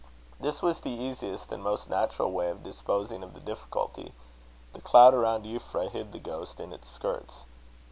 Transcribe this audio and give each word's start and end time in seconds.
This 0.39 0.63
was 0.63 0.81
the 0.81 0.89
easiest 0.89 1.51
and 1.51 1.61
most 1.61 1.87
natural 1.87 2.31
way 2.31 2.49
of 2.49 2.63
disposing 2.63 3.21
of 3.21 3.35
the 3.35 3.39
difficulty. 3.39 4.15
The 4.73 4.81
cloud 4.81 5.13
around 5.13 5.45
Euphra 5.45 5.91
hid 5.91 6.11
the 6.11 6.17
ghost 6.17 6.59
in 6.59 6.73
its 6.73 6.89
skirts. 6.89 7.45